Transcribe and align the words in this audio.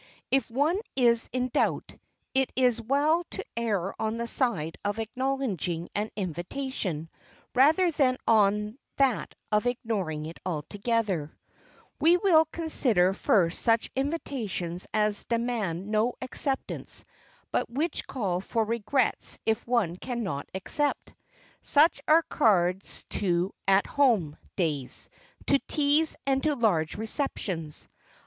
If 0.31 0.49
one 0.49 0.79
is 0.95 1.29
in 1.31 1.49
doubt, 1.49 1.93
it 2.33 2.51
is 2.55 2.81
well 2.81 3.23
to 3.29 3.45
err 3.55 3.93
on 4.01 4.17
the 4.17 4.25
side 4.25 4.79
of 4.83 4.97
acknowledging 4.97 5.89
an 5.93 6.09
invitation, 6.15 7.07
rather 7.53 7.91
than 7.91 8.17
on 8.27 8.79
that 8.95 9.35
of 9.51 9.67
ignoring 9.67 10.25
it 10.25 10.39
altogether. 10.43 11.37
We 11.99 12.17
will 12.17 12.45
consider 12.45 13.13
first 13.13 13.61
such 13.61 13.91
invitations 13.95 14.87
as 14.91 15.25
demand 15.25 15.85
no 15.89 16.13
acceptance 16.19 17.05
but 17.51 17.69
which 17.69 18.07
call 18.07 18.41
for 18.41 18.65
regrets 18.65 19.37
if 19.45 19.67
one 19.67 19.97
can 19.97 20.23
not 20.23 20.49
accept. 20.55 21.13
Such 21.61 22.01
are 22.07 22.23
cards 22.23 23.05
to 23.11 23.53
"At 23.67 23.85
Home" 23.85 24.35
days, 24.55 25.09
to 25.45 25.59
teas 25.67 26.15
and 26.25 26.41
to 26.41 26.55
large 26.55 26.97
receptions. 26.97 27.87